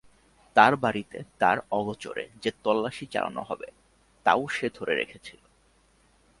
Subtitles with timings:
[0.55, 3.67] তার বাড়িতে তার অগোচরে যে তল্লাশি চালানো হবে
[4.25, 5.41] তা-ও সে ধরে রেখেছিল।